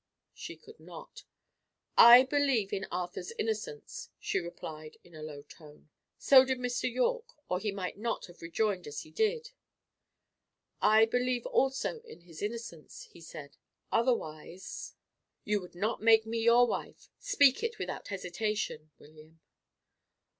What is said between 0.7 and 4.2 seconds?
not. "I believe in Arthur's innocence,"